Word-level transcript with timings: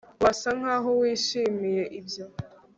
Wasa 0.23 0.49
nkaho 0.59 0.89
wishimiye 1.01 1.83
ibyo 1.99 2.25